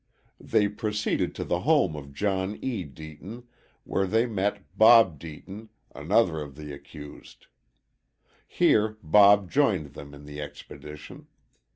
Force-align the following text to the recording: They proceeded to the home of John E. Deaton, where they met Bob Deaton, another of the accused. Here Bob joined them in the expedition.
They 0.39 0.67
proceeded 0.67 1.35
to 1.35 1.43
the 1.43 1.59
home 1.59 1.95
of 1.95 2.11
John 2.11 2.57
E. 2.59 2.83
Deaton, 2.83 3.43
where 3.83 4.07
they 4.07 4.25
met 4.25 4.63
Bob 4.75 5.19
Deaton, 5.19 5.69
another 5.93 6.41
of 6.41 6.55
the 6.55 6.73
accused. 6.73 7.45
Here 8.47 8.97
Bob 9.03 9.51
joined 9.51 9.93
them 9.93 10.15
in 10.15 10.25
the 10.25 10.41
expedition. 10.41 11.27